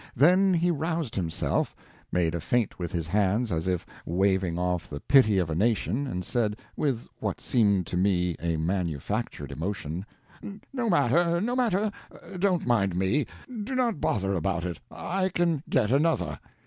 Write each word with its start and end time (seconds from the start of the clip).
Then 0.15 0.55
he 0.55 0.71
roused 0.71 1.13
himself, 1.15 1.75
made 2.11 2.33
a 2.33 2.41
feint 2.41 2.79
with 2.79 2.91
his 2.91 3.05
hands 3.05 3.51
as 3.51 3.67
if 3.67 3.85
waving 4.03 4.57
off 4.57 4.89
the 4.89 4.99
pity 4.99 5.37
of 5.37 5.47
a 5.51 5.53
nation, 5.53 6.07
and 6.07 6.25
said 6.25 6.57
with 6.75 7.07
what 7.19 7.39
seemed 7.39 7.85
to 7.85 7.97
me 7.97 8.35
a 8.39 8.57
manufactured 8.57 9.51
emotion 9.51 10.07
"No 10.73 10.89
matter; 10.89 11.39
no 11.39 11.55
matter; 11.55 11.91
don't 12.39 12.65
mind 12.65 12.95
me; 12.95 13.27
do 13.63 13.75
not 13.75 14.01
bother 14.01 14.33
about 14.33 14.65
it. 14.65 14.79
I 14.89 15.29
can 15.29 15.61
get 15.69 15.91
another." 15.91 16.39